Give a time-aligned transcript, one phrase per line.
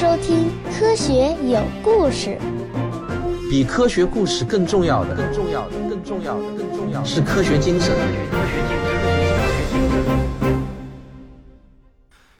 [0.00, 0.46] 收听
[0.78, 2.38] 《科学有故事》。
[3.50, 7.92] 比科学故事更重要的，更重要的，更重要的，更重要的是科学精神。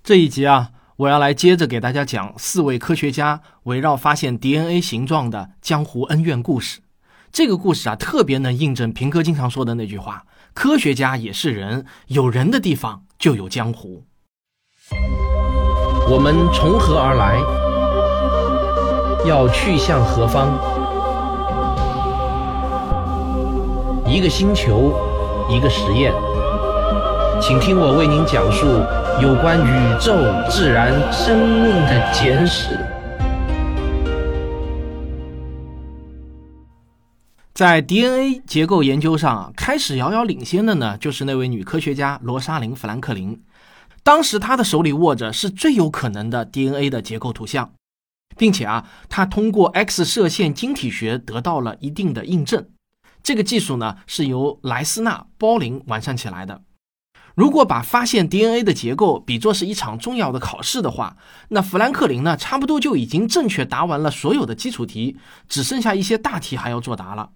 [0.05, 6.79] 这一集啊，我要来接着给大家讲四位科学家围绕发现 DNA 形状的江湖恩怨故事。
[7.33, 14.05] 这个故事啊，特别能印证平哥经常说的那句话：科学家也是人，有人的地方就有江湖。
[16.11, 17.39] 我们从何而来？
[19.29, 20.49] 要去向何方？
[24.07, 24.95] 一个星球，
[25.51, 26.15] 一个实验，
[27.43, 28.67] 请听我为您讲述
[29.21, 30.15] 有关宇宙、
[30.49, 32.79] 自然、生命的简史。
[37.53, 43.39] 在 DNA 结构研究上啊，开始遥遥领先的呢，就是那位女科学家罗莎琳·富兰克林。
[44.09, 47.75] 当时她的手里握着是最有可能的 DNA 的结构图像，
[48.39, 52.71] 并且啊，她通过 X 射线晶体学得到了一定的印证。
[53.23, 56.63] 这个技术呢，是由莱斯纳·鲍林完善起来的。
[57.35, 61.19] 如果把发现 DNA 的结构比作是一场重要的考试的话，
[61.51, 65.19] 那富兰克林呢，差不多就已经正确答完了所有的基础题，
[65.51, 67.33] 只剩下一些大题还要作答了。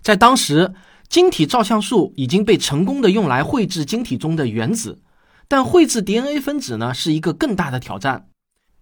[0.00, 0.72] 在当时，
[1.10, 5.02] 晶体照相术已经被成功的用来绘制晶体中的原子，
[5.48, 8.28] 但绘制 DNA 分子呢，是一个更大的挑战。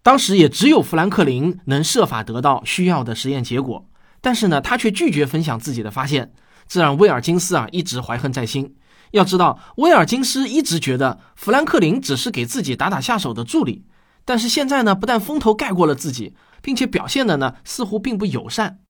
[0.03, 3.89] 当时也只有富兰克林能设法得到需要的实验结果。
[4.21, 6.33] 但是呢，他却拒绝分享自己的发现，
[6.67, 8.75] 这让威尔金斯啊一直怀恨在心。
[9.13, 13.85] 要知道，威尔金斯一直觉得富兰克林只是给自己打打下手的助理，
[14.25, 18.81] 但是现在呢，不但风头盖过了自己，并且表现的呢似乎并不友善。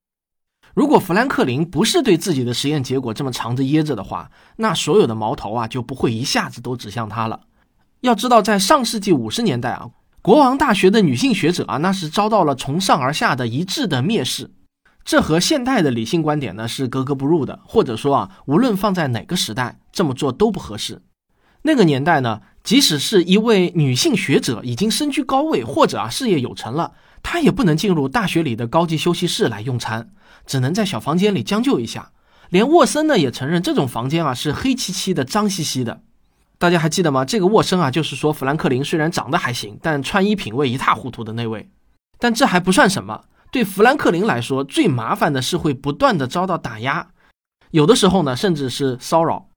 [0.73, 7.41] 如果富兰克林不是对自己的实验结果这么藏着掖着的话，那所有的矛头啊就不会一下子都指向他了。
[8.01, 9.89] 要知道，在上世纪五十年代啊，
[10.23, 14.51] 国王大学的女性学者啊，那是遭到了从上而下的一致的蔑视。
[15.05, 21.03] 这和现代的理性观点呢是格格不入的，或者说啊，无论放在哪个时代，这么做都不合适。
[21.63, 26.93] 那个年代呢，即使是一位女性学者已经身居高位，或者啊事业有成了，
[27.23, 30.11] 她也不能进入大学里的高级休息室来用餐，
[30.47, 32.13] 只能在小房间里将就一下。
[32.51, 36.03] 连沃森呢也承认，这种房间啊是黑漆漆的、脏兮兮的。
[36.59, 37.25] 大家还记得吗？
[37.25, 41.69] 这个沃森啊，就是说富兰克林虽然长得还行，但穿衣品味一塌糊涂的那位。
[42.19, 43.25] 但这还不算什么。
[43.53, 47.09] 对富兰克林来说，最麻烦的是会不断的遭到打压，
[47.71, 49.49] 有的时候呢，甚至是骚扰，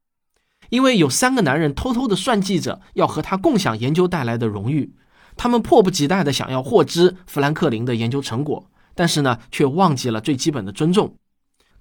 [0.69, 4.93] 因为有三个男人偷偷的算计着要和他共享研究带来的荣誉，
[5.37, 11.15] 他们迫不及待的想要获知富兰克林的研究成果，但是呢，却忘记了最基本的尊重。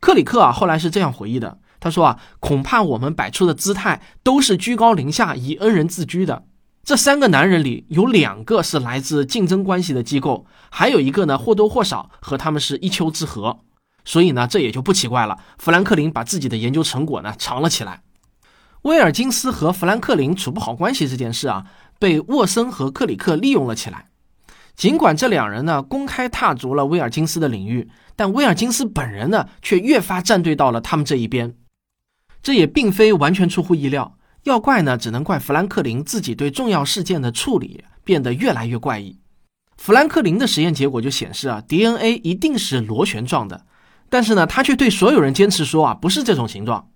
[0.01, 6.45] 克里克啊，后来是这样回忆的，他说啊，恐怕我们摆出的姿态都是居高临下，以恩人自居的。
[6.85, 13.59] 这三个男人里有两个是来自竞争关系的机构，还有一个呢或多或少和他们是一丘之貉，
[14.05, 15.39] 所以呢这也就不奇怪了。
[15.59, 18.03] 富兰克林把自己的研究成果呢藏了起来。
[18.83, 21.67] 威尔金斯和富兰克林处不好关系这件事啊，
[21.99, 24.07] 被沃森和克里克利用了起来。
[24.75, 31.55] 尽管这两人呢公开踏足了威尔金斯的领域，但威尔金斯本人呢却越发站队到了他们这一边。
[32.43, 34.17] 这也并非完全出乎意料。
[34.45, 39.19] 要怪呢，只能怪富兰克林自己对重要事件的处理变得越来越怪异。
[39.77, 43.67] 富兰克林的实验结果就显示啊，DNA 一定是螺旋状的，
[44.09, 46.89] 但是呢，他却对所有人坚持说啊，不是这种形状。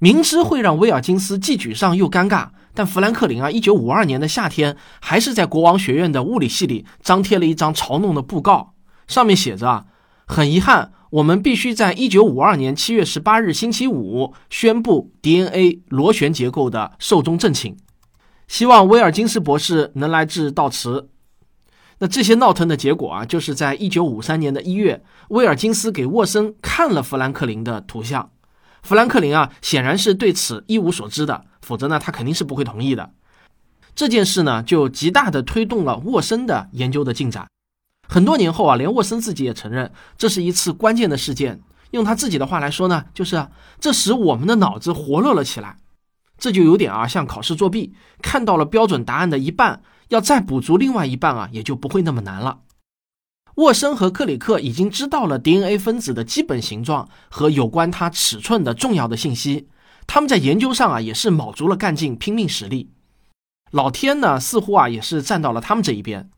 [0.00, 8.74] 明知会让威尔金斯既沮丧又尴尬，但富兰克林啊，一九五二年的夏天，还是在国王学院的物理系里张贴了一张嘲弄的布告，
[9.06, 9.84] 上面写着啊，
[10.26, 10.92] 很遗憾。
[11.10, 17.76] 我们必须在一九五二年七月十八日星期五宣布 DNA 螺旋结构的寿终正寝，
[18.46, 21.08] 希望威尔金斯博士能来致悼词。
[21.98, 28.30] 那这些闹腾的结果啊，就是在一九五三年的一月，威尔金斯给沃森看了富兰克林的图像。
[28.84, 33.10] 富兰克林啊，显然是对此一无所知的，否则呢，他肯定是不会同意的。
[33.96, 37.48] 这件事呢，就极大的推动了沃森的研究的进展。
[38.12, 41.60] 很多年后啊，连沃森自己也承认，这是一次关键的事件。
[41.92, 43.46] 用他自己的话来说呢，就是
[43.78, 45.76] 这使我们的脑子活络了起来。
[46.36, 52.62] 这就有点啊，像考试作弊，看到了标准答案的一半，要再补足另外一半啊，也就不会那么难了。
[53.54, 59.68] 沃森和克里克已经知道了 DNA 分子的基本形状和有关它尺寸的重要的信息，
[60.08, 62.90] 他们在研究上啊也是卯足了干劲，拼命使力。
[63.70, 66.28] 老天呢，似乎啊也是站到了他们这一边。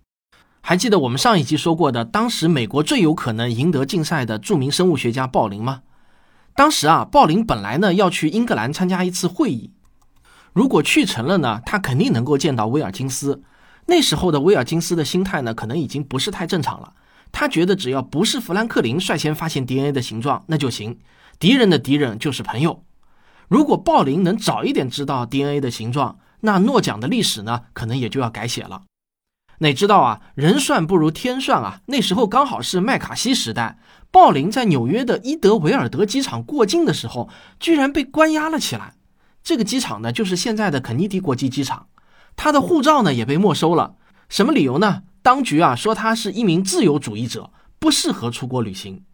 [0.64, 5.82] 还记得我们上一集说过的，当时美国最有可能赢得竞赛的著名生物学家鲍林吗？
[6.54, 9.72] 当时啊，鲍林本来呢要去英格兰参加一次会议，
[10.52, 13.42] 如果去成了呢，他肯定能够见到威尔金斯。
[13.86, 16.92] 那时候的威尔金斯的心态呢，可能已经不是太正常了。
[17.32, 21.00] 他觉得只要不是富兰克林率先发现 DNA 的形状，那就行。
[21.40, 22.84] 敌人的敌人就是朋友。
[23.48, 28.82] 如果鲍林能早一点知道 DNA 的形状，那诺奖的历史呢，可能也就要改写了。
[29.62, 31.80] 哪知道啊，人算不如天算啊！
[31.86, 33.78] 那时候刚好是麦卡锡时代，
[34.10, 38.94] 鲍林在纽约的伊德维尔德机场过境的时候，居然被关押了起来。
[39.42, 41.86] 这个机场呢，就是现在的肯尼迪国际机场。
[42.34, 43.94] 他的护照呢，也被没收了。
[44.28, 45.02] 什么理由呢？
[45.22, 49.04] 当局啊说他是一名自由主义者，不适合出国旅行。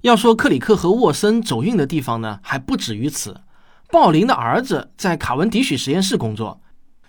[0.00, 3.42] 要说克里克和沃森走运的地方呢，还不止于此。
[3.90, 6.62] 鲍林的儿子在卡文迪许实验室工作，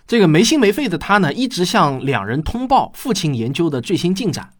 [0.06, 4.52] 这个没心没肺的他呢，一直向两人通报父亲研究的最新进展。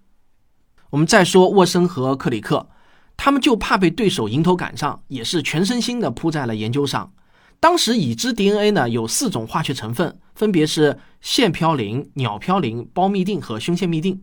[0.91, 2.69] 我们再说沃森和克里克，
[3.17, 7.13] 他们就怕被对手迎头赶上，也是全身心的扑在了研究上。
[7.61, 14.21] 当时已知 DNA 呢有四种化学成分，分别是腺嘌呤、鸟嘌呤、胞嘧啶和胸腺嘧啶。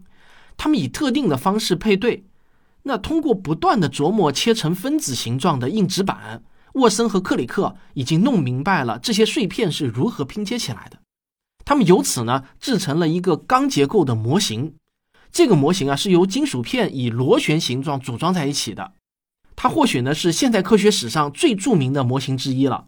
[0.57, 2.25] 他们以特定的方式配对，
[2.83, 6.43] 那通过不断的琢磨切成分子形状的硬纸板，
[6.73, 10.99] 沃森和克里克已经弄明白了这些碎片是如何拼接起来的。
[11.65, 14.75] 他们由此呢制成了一个钢结构的模型。
[15.31, 18.93] 这个模型啊是由金属片以螺旋形状组装在一起的。
[19.55, 22.87] 它或许呢是现代科学史上最著名的模型之一了。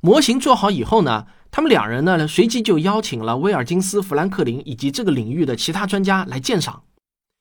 [0.00, 6.84] 模型做好以后呢，他们两人呢随即就邀请了威尔金斯、富兰克林以及这个领域的其他专家来鉴赏。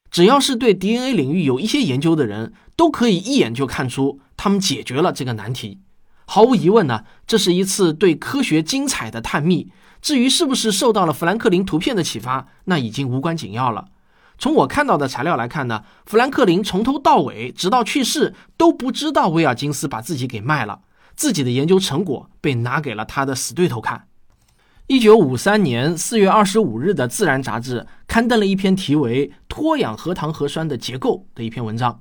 [0.09, 5.81] 只要是对 DNA 领域有一些研究的人，都可以一眼就看出他们解决了这个难题。
[6.25, 9.71] 毫无疑问呢，这是一次对科学精彩的探秘。
[10.01, 13.85] 至于是不是受到了富兰克林图片的启发，那已经无关紧要了。
[14.39, 20.81] 从我看到的材料来看呢，富兰克林从头到尾，直到去世都不知道威尔金斯把自己给卖了。
[21.15, 24.05] 自己的研究成果被拿给了他的死对头看。
[24.85, 31.99] 一九五三年四月二十五日的《自然》杂志刊登了一篇题为《脱氧核糖核酸的结构》的一篇文章。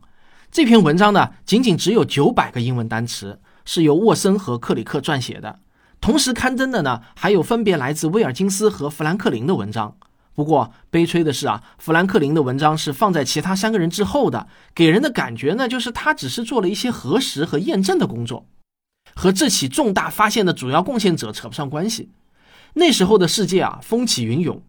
[0.53, 5.59] 这篇文章呢，仅仅只有九百个英文单词，是由沃森和克里克撰写的。
[6.01, 9.97] 同时刊登的呢，还有分别来自威尔金斯和富兰克林的文章。
[10.35, 18.47] 不过悲催的是啊，富兰克林的文章是放在其他三个人之后的，给人的感觉呢，就是他只是做了一些核实和验证的工作。
[19.15, 22.11] 和这起重大发现的主要贡献者扯不上关系。
[22.75, 24.63] 那时候的世界啊，风起云涌，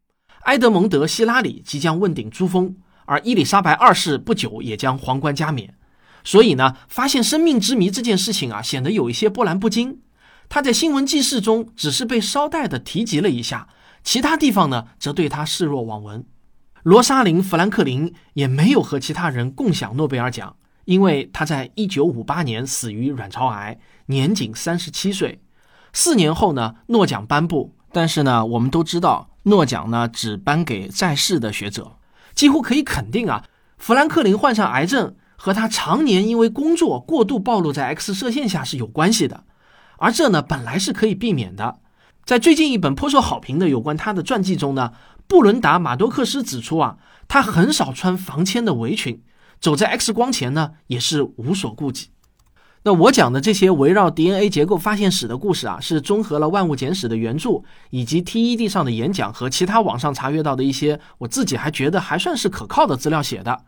[0.43, 5.75] 埃德蒙德·希拉里即将问鼎珠峰，而伊丽莎白二世不久也将皇冠加冕。
[6.23, 9.99] 所以呢，发现生命之谜这件事情啊，显得有一些波澜不惊。
[10.49, 13.67] 他在新闻记事中只是被捎带的提及了一下，
[14.03, 16.25] 其他地方呢，则对他视若罔闻。
[16.83, 20.55] 罗莎琳·富兰克林也没有和其他人共享诺贝尔奖。
[20.85, 25.41] 因为他在一九五八年死于卵巢癌，年仅三十七岁。
[25.91, 31.97] 四年后呢，诺奖颁布，但是呢，我们都知道，诺奖呢只颁给在世的学者。
[32.33, 33.43] 几乎可以肯定啊，
[33.77, 39.43] 富兰克林患上癌症和他常年因为工作过度暴露在 X 射线下是有关系的，
[39.97, 41.79] 而这呢本来是可以避免的。
[42.25, 44.91] 在最近一本颇受好评的有关他的传记中呢，
[45.27, 46.97] 布伦达·马多克斯指出啊，
[47.27, 49.23] 他很少穿防铅的围裙。
[49.59, 52.09] 走在 X 光前呢，也是无所顾忌。
[52.83, 63.63] 那我讲的这些围绕 DNA 结构发现史的故事啊，是综合了《万物简史》的原著，以及 TED 上的演讲和其他网上查阅到的一些我自己还觉得还算是可靠的资料写的。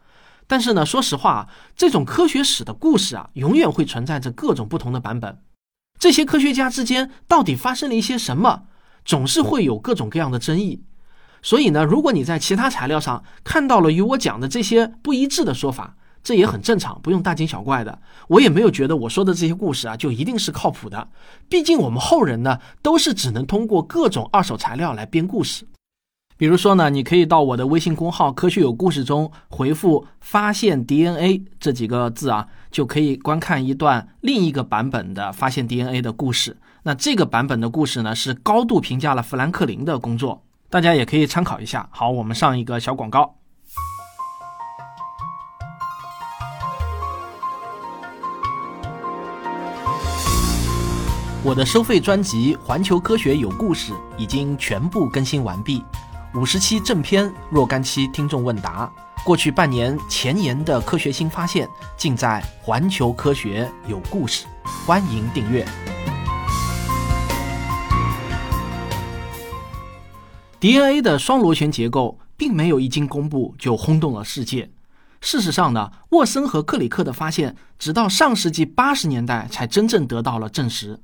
[0.48, 5.40] 但是呢，说实话啊，这种科学史的故事啊，永远会存在着各种不同的版本。
[6.00, 8.64] 这些科学家之间到底发生了一些什么，
[9.04, 10.82] 总是会有各种各样的争议。
[11.42, 18.00] 所以呢，如果你在其他材料上看到了与我讲的这些不一致的说法，这也很正常，不用大惊小怪的。
[18.28, 21.08] 我也没有觉得我说的这些故事啊就一定是靠谱的。
[21.48, 25.66] 毕竟我们后人呢都是只能通过各种二手材料来编故事。
[26.40, 36.56] 比如说呢，你可以到我的微信公号“科学有故事”中回复“发现 DNA” 这几个字啊，就可以观看一段另一个版本的发现 DNA 的故事。
[36.84, 40.42] 那这个版本的故事呢，是高度评价了富兰克林的工作。
[40.70, 41.90] 大家也可以参考一下。
[41.92, 43.36] 好，我们上一个小广告。
[51.44, 55.84] 我的收费专辑《环球科学有故事》已经全部更新完毕，
[56.36, 58.92] 五十期正片，若干期听众问答，
[59.26, 61.68] 过去半年前沿的科学新发现，
[61.98, 64.46] 尽在《环球科学有故事》，
[64.86, 65.68] 欢迎订阅。
[70.60, 74.70] DNA 的双螺旋结构并没有一经公布就轰动了世界。
[75.22, 81.00] 事实上呢，沃森和克里克的发现直到上世纪八十年代才真正得到了证实。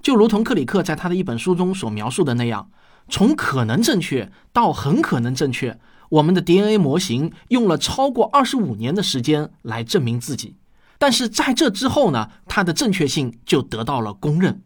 [0.00, 2.70] 就如同克里克在他的一本书中所描述的那样，
[3.08, 5.78] 从可能正确到很可能正确，
[6.10, 10.56] 我们的 DNA 模型用了超过二十五年的时间来证明自己。
[10.98, 14.62] 但是在这之后呢，它的正确性就得到了公认。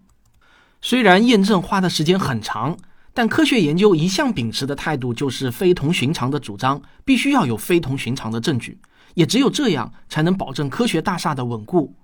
[0.80, 2.76] 虽然验证花的时间很长，
[3.14, 8.78] 但科学研究一向秉持的态度就是非同寻常的主张，必须要有非同寻常的证据，
[9.14, 11.94] 也只有这样才能保证科学大厦的稳固。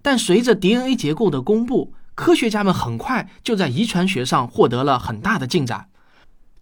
[0.00, 5.88] 但随着 DNA 结构的公布，科学家们很快就在遗传学上获得了很大的进展。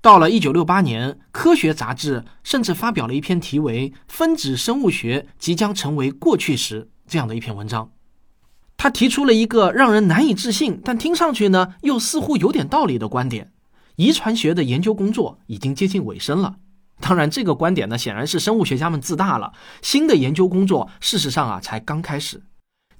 [0.00, 7.90] 到了1968年，《科学》杂志甚至发表了一篇题为《分子生物学即将成为过去时》这样的一篇文章。
[8.78, 13.52] 他提出了一个让人难以置信，但听上去呢又似乎有点道理的观点：
[13.96, 16.56] 遗传学的研究工作已经接近尾声了。
[16.98, 19.52] 当然，这个观点呢显然是生物学家们自大了。
[19.82, 22.42] 新的研究工作事实上啊才刚开始。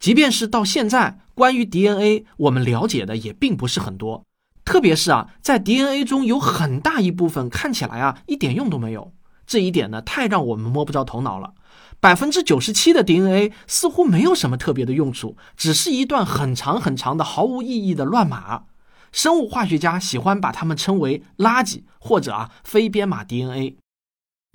[0.00, 4.24] 即便是到现在，关于 DNA 我们了解的也并不是很多。
[4.64, 9.12] 特别是啊，在 DNA 中有很大一部分看起来啊一点用都没有，
[9.46, 11.52] 这一点呢太让我们摸不着头脑了。
[12.00, 18.62] 百分之九十七的 DNA 似乎没有什么特别的用处，只是一段很长很长的毫无意义的乱码。
[19.12, 23.76] 生物化学家喜欢把它们称为垃圾或者啊非编码 DNA。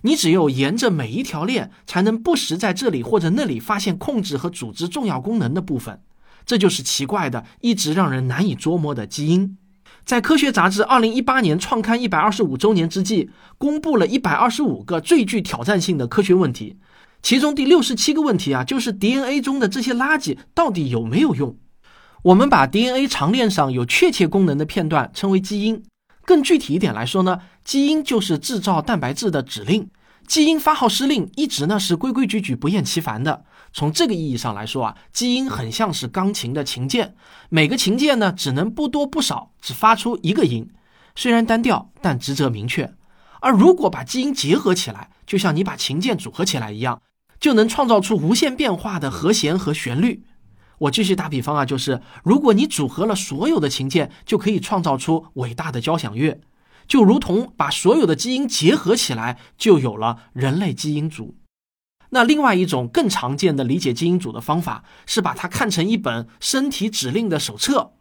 [0.06, 6.00] 你只有沿着每一条链，才能不时在这里或者那里发现控制和组织重要功能的部分。
[6.46, 9.58] 这就是奇怪的，一直让人难以捉摸的基因。
[10.06, 16.78] 在科学杂志二零一八年创刊一百二十五周年之际，公布了一百二十五个最具挑战性的科学问题，
[17.24, 21.58] 其中第六十七个问题啊，就是 DNA 中的这些垃圾到底有没有用？
[22.22, 25.82] 我们把 DNA 长链上有确切功能的片段称为基因。
[26.26, 29.90] 更具体一点来说呢，基因就是制造蛋白质的指令。
[30.28, 33.46] 基因发号施令一直呢是规规矩矩、不厌其烦的。
[33.72, 37.14] 从这个意义上来说啊，基因很像是钢琴的琴键，
[37.50, 40.68] 每个琴键呢只能不多不少只发出一个音，
[41.16, 42.92] 虽然单调，但职责明确。
[43.42, 47.00] 而如果把基因结合起来，就像你把琴键组合起来一样，
[47.40, 50.24] 就能创造出无限变化的和弦和旋律。
[50.78, 56.42] 我继续打比方啊，就是如果你组合了所有的琴键，就可以创造出伟大的交响乐。
[56.88, 61.36] 就如同把所有的基因结合起来，就有了人类基因组。
[62.10, 67.94] 那另外一种更常见的理解基因组的方法，是把它看成一本身体指令的手册。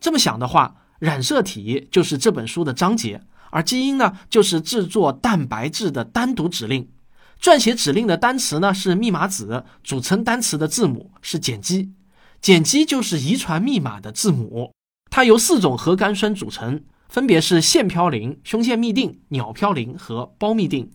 [0.00, 6.88] 这么想的话，染色体就是这本书的章节，而基因呢，就是制作蛋白质的单独指令。
[7.40, 11.92] 撰写指令的单词呢是密码子，组成单词的字母是碱基，
[12.46, 14.74] 碱基就是遗传密码的字母。
[15.08, 16.84] 它由四种核苷酸组成。
[17.08, 20.90] 分别是腺嘌呤、胸腺嘧啶、鸟嘌呤和胞嘧啶。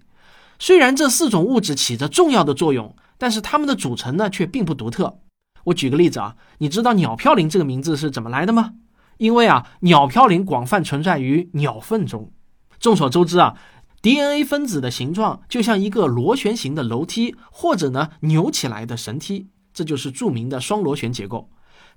[0.59, 5.21] 虽然这四种物质起着重要的作用，但是它们的组成呢却并不独特。
[5.63, 8.73] 我举个例子啊，你知道鸟嘌呤这个名字是怎么来的吗？
[9.17, 12.31] 因为啊，鸟嘌呤广泛存在于鸟粪中。
[12.79, 13.57] 众所周知啊
[14.03, 21.49] ，DNA 分子的形状就像一个螺旋形的楼梯，或者呢扭起来的绳梯，这就是著名的双螺旋结构。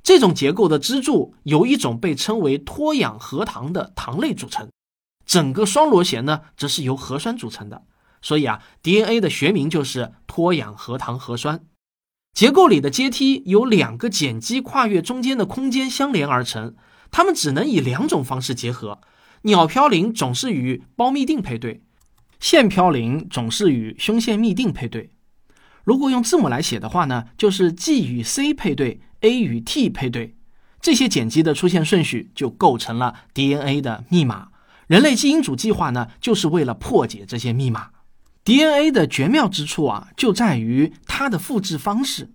[0.02, 4.68] 这种结构的支柱由一种被称为脱氧核糖的糖类组成，
[5.24, 7.84] 整个双螺旋呢则是由核酸组成的。
[8.20, 11.64] 所以啊，DNA 的学名就是脱氧核糖核酸。
[12.32, 16.74] 结构里的阶梯由两个碱基跨越中间的空间相连而成，
[17.10, 19.00] 它们只能以两种方式结合：
[19.42, 21.82] 鸟嘌呤总是与胞嘧啶配对，
[22.40, 25.10] 腺嘌呤总是与胸腺嘧啶配对。
[25.84, 29.00] 如果用字母来写的话呢，就是 G 与 C 配对。
[29.24, 30.34] A 与 T 配对，
[30.80, 34.48] 这些碱基的出现顺序就构成了 DNA 的密码。
[34.88, 37.90] 人类基因组计划呢，就是为了破解这些密码。
[38.42, 42.32] DNA 的绝妙之处啊，就在于它的复制方式。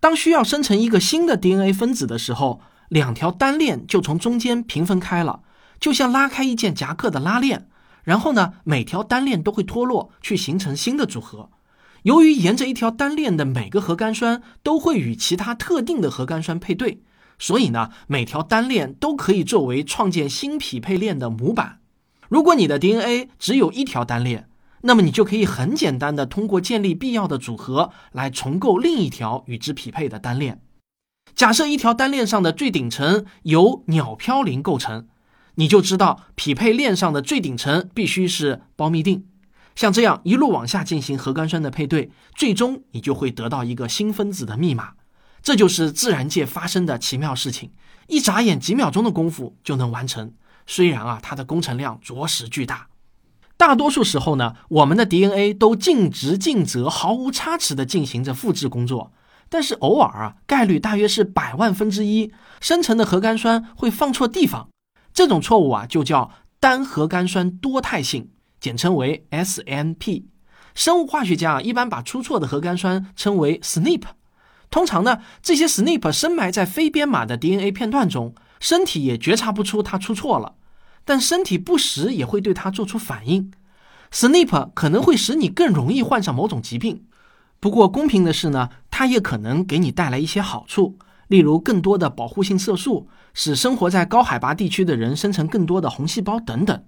[0.00, 5.42] 当需要生成一个新的 DNA 分子的时候，两条单链就从中间平分开了，
[5.78, 7.68] 就像拉开一件夹克的拉链。
[8.02, 11.50] 然后呢，每条单链都会脱落，去形成新的组合。
[12.04, 17.00] 由于沿着一条单链的每个核苷酸都会与其他特定的核苷酸配对，
[17.38, 21.80] 所以呢，每条单链都可以作为创建新匹配链的模板。
[22.28, 24.50] 如果你的 DNA 只有一条单链，
[24.82, 30.60] 那么你就可以很简单的通过建立必要的组合来重构另一条与之匹配的单链。
[31.34, 35.06] 假设一条单链上的最顶层由鸟嘌呤构成，
[35.54, 39.24] 你就知道匹配链上的最顶层必须是胞嘧啶。
[39.74, 44.94] 像这样一路往下进行核苷酸的配对，最终你就会得到一个新分子的密码。
[45.42, 47.70] 这就是自然界发生的奇妙事情，
[48.06, 50.32] 一眨眼几秒钟的功夫就能完成。
[50.66, 52.86] 虽然啊，它的工程量着实巨大。
[53.56, 59.12] 大多数时候呢，我们的 DNA 都尽职尽责、毫无差池地进行着复制工作。
[59.50, 64.70] 但是偶尔啊，概率大约是百万分之一，生成的核苷酸会放错地方。
[65.12, 68.30] 这种错误啊，就叫单核苷酸多态性，
[68.64, 70.24] 简称为 SNP。
[70.74, 74.04] 生物化学家啊，一般把出错的核苷酸称为 SNP。
[74.70, 80.54] 通常呢，这些 SNP 深埋在非编码的 DNA 片段中，身体也觉察不出它出错了，
[81.04, 83.52] 但身体不时也会对它做出反应。
[84.10, 87.04] SNP 可能会使你更容易患上某种疾病。
[87.60, 90.96] 不过公平的是呢，它也可能给你带来一些好处，
[91.28, 96.82] 例如更多的保护性色素，使生活在高海拔地区的人生成更多的红细胞等等。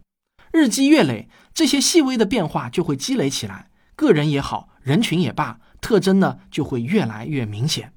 [0.57, 7.93] 日积月累，这些细微的变化就会积累起来，个人也好，人群也罢，特征呢就会越来越明显。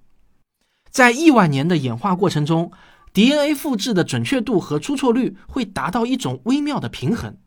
[0.90, 2.74] 在亿万年的演化过程中
[3.14, 7.38] ，DNA 复制的准确度和出错率会达到一种微妙的平衡。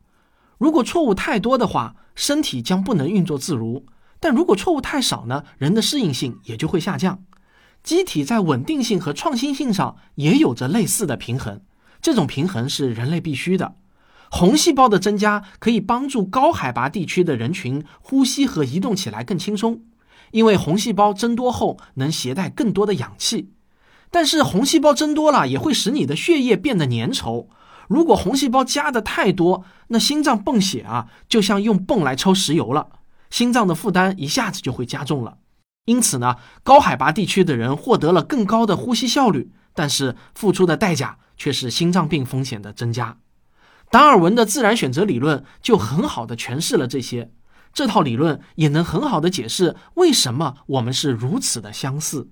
[0.56, 3.84] 如果错误太多的话，身体将不能运作自如。
[4.18, 5.44] 但如果错误太少呢？
[5.58, 7.22] 人的适应性也就会下降。
[7.82, 11.60] 机体在稳定性和创新性上也有着类似的平衡，
[12.00, 13.74] 这种平衡是人类必须的。
[14.34, 19.82] 红细胞的增加可以帮助高海拔地区的人群呼吸和移动起来更轻松，
[20.30, 23.52] 因为红细胞增多后能携带更多的氧气。
[24.10, 27.48] 但是红细胞增多了也会使你的血液变得粘稠。
[27.88, 32.88] 如果红细胞加的太多，那心脏泵血啊，就像用泵来抽石油了。
[33.28, 35.36] 心脏的负担一下子就会加重了，
[35.84, 43.18] 因此呢，高海拔地区的人获得了更高的呼吸效率，但是付出的代价却是心脏病风险的增加。
[43.92, 47.30] 达尔文的自然选择理论就很好的诠释了这些，
[47.74, 52.30] 这套理论也能很好的解释为什么我们是如此的相似。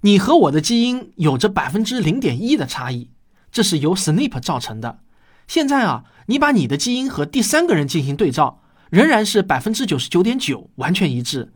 [0.00, 3.10] 你和我的基因有着百分之零点一的差异，
[3.52, 5.00] 这是由 SNP 造成的。
[5.46, 8.62] 现在啊，你把你的基因和第三个人进行对照。
[8.90, 11.52] 仍然是百分之九十九点九完全一致，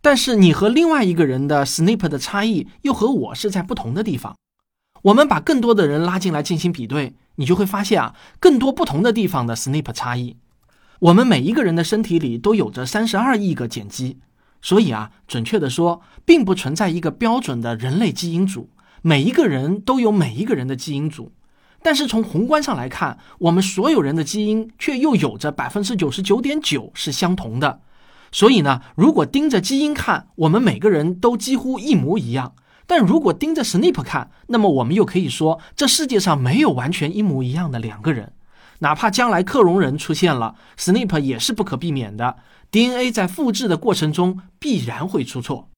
[0.00, 4.34] 但是你和另外一个人的 SNP 的差异又和我是在不同的地方。
[5.02, 10.36] 我们把更多的人拉进来进行比对，你就会发现啊，更多不同的地方的 SNP 差异。
[11.00, 14.18] 我们每一个人的身体里都有着三十二亿个碱基，
[14.60, 18.70] 所以啊，准确的说，并不存在一个标准的人类基因组，
[19.02, 21.32] 每一个人都有每一个人的基因组。
[21.82, 27.80] 但是从宏观上来看，我们所有人的基因却又有着百分之九十九点九是相同的。
[28.30, 32.52] 所以呢，如果盯着基因看，我们每个人都几乎一模一样；
[32.94, 38.34] 但如果盯着 Snip 看，那么我们又可以说，这世界上没有完全一模一样的两个人。
[38.80, 42.36] 哪怕将来克隆人出现了，Snip 也是不可避免的。
[42.70, 45.70] DNA 在复制的过程中必然会出错。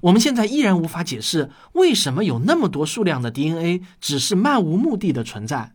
[0.00, 5.74] 我们现在依然无法解释为什么有那么多数量的 DNA 只是漫无目的的存在。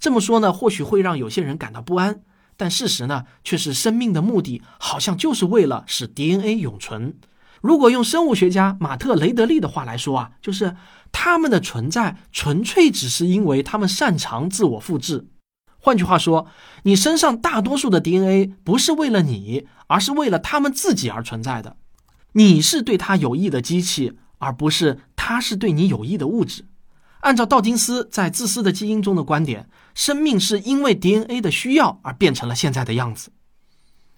[0.00, 2.22] 这么说呢，或许会让有些人感到不安，
[2.56, 7.12] 但事实呢，却是生命的目的好像就是为了使 DNA 永存。
[7.64, 10.76] 如果用生物学家马特雷德利的话来说啊，就是
[11.12, 15.28] 他们的存在纯粹只是因为他们擅长自我复制。
[15.78, 16.46] 换句话说，
[16.82, 21.76] 你身上大多数的 DNA 不是为了你，而是为了他们自己而存在的。
[22.32, 26.66] 你是对他有益的机器，而不是他是对你有益的物质。
[27.20, 33.32] 按照道金斯在《自私的基因》中的观点，生命是因为 DNA 的需要而变成了现在的样子。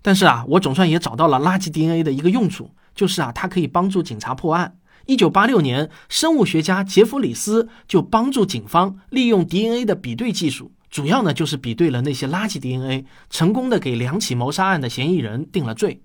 [0.02, 4.78] 但是啊，我总算也找到了垃圾 DNA 的一个用处，就是啊，它可以帮助警察破案。
[5.04, 16.02] 一九八六年，生物学家杰弗里斯就帮助警方利用 DNA 的比对技术，主要呢就是比对了那些垃圾 DNA，成功的给两起谋杀案的嫌疑人定了罪。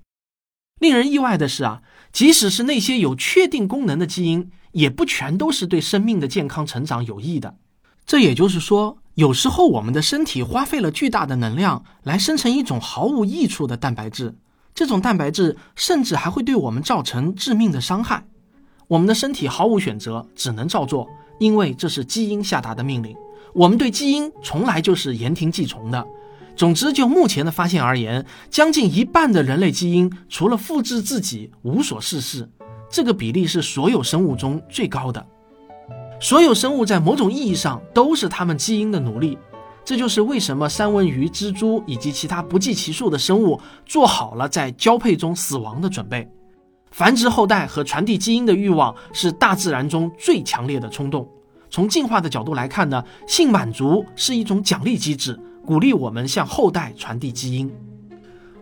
[0.79, 1.81] 令人意外的是啊。
[2.11, 7.55] 即使是那些有确定功能的基因，也不全都是对生命的健康成长有益的。
[8.05, 14.35] 这也就是说，有时候我们的身体花费了巨大的能量来生成一种毫无益处的蛋白质，
[14.73, 18.25] 这种蛋白质甚至还会对我们造成致命的伤害。
[18.87, 21.07] 我们的身体毫无选择，只能照做，
[21.39, 23.15] 因为这是基因下达的命令。
[23.53, 26.05] 我们对基因从来就是言听计从的。
[26.55, 32.49] 总之，就目前的发现而言，将近一半的人类基因除了复制自己无所事事。
[32.89, 35.25] 这个比例是所有生物中最高的。
[36.19, 39.37] 所有生物在某种意义上都是他们基因的奴隶。
[39.83, 46.29] 这就是为什么三文鱼、蜘蛛以及其他不计其数的生物做好了在交配中死亡的准备。
[46.91, 51.27] 繁殖后代和传递基因的欲望是大自然中最强烈的冲动。
[51.69, 55.39] 从进化的角度来看呢，性满足是一种奖励机制。
[55.63, 57.71] 鼓励我们向后代传递基因。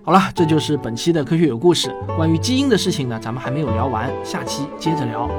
[0.03, 1.95] 好了，这就是本期的科学有故事。
[2.17, 5.29] 关于基因的事情呢，咱们还没有聊完，下期接着聊。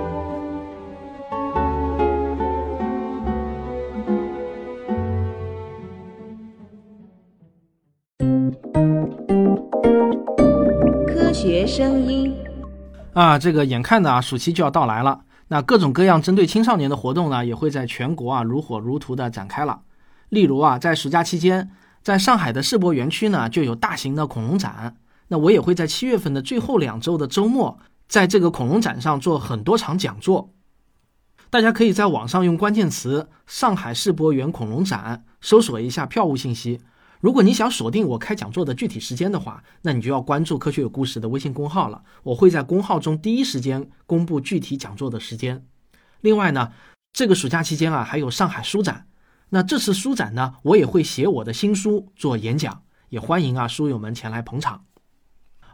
[11.40, 12.37] 学声音
[13.14, 19.81] 啊，这个眼看的啊，暑期就要到来了，那各种各样针对青少年的活动呢，也会在全国啊如火如荼的展开了。
[20.29, 21.70] 例如啊，在暑假期间，
[22.03, 24.94] 在上海的世博园区呢，就有大型的恐龙展。
[25.29, 30.50] 那我也会在七月份的最后两周的周末，在这个恐龙展上做很多场讲座。
[31.48, 36.83] 大家可以在网上用关键词“上海世博园恐龙展”搜索一下票务信息。
[37.20, 42.02] 如果你想锁定我开讲座的具体时间的话，那你就要关注“科学有故事”的微信公号了。
[42.22, 45.66] 我会在公号中第一时间公布具体讲座的时间。
[46.22, 46.72] 另外呢，
[47.12, 49.06] 这个暑假期间啊，还有上海书展。
[49.50, 54.85] 那这次书展呢，我也会写我的新书做演讲，也欢迎啊书友们前来捧场。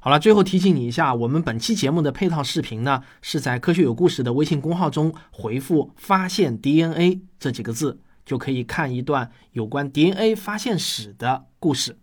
[0.01, 8.01] 好了，最后提醒你一下，我们本期节目的配套视频呢，是在“科学有故事”的微信公号中回复“发现 DNA” 这几个字。
[8.27, 11.97] 就可以看一段有关 DNA 发现史的故事。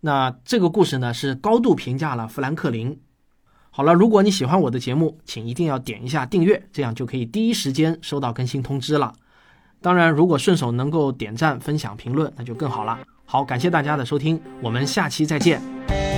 [0.00, 2.98] 那这个故事呢，是高度评价了富兰克林。
[3.70, 9.12] 好了，如果你喜欢我的节目，请一定要点一下订阅，这样就可以第一时间收到更新通知了。
[9.80, 12.98] 当然，如果顺手能够点赞、分享、评论，那就更好了。
[13.24, 16.09] 好，感谢大家的收听，我们下期再见。